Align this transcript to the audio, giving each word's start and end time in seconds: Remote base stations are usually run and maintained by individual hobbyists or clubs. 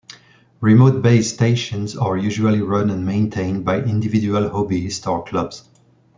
Remote 0.61 1.03
base 1.03 1.31
stations 1.31 1.95
are 1.95 2.17
usually 2.17 2.59
run 2.59 2.89
and 2.89 3.05
maintained 3.05 3.63
by 3.63 3.83
individual 3.83 4.49
hobbyists 4.49 5.05
or 5.05 5.23
clubs. 5.23 5.69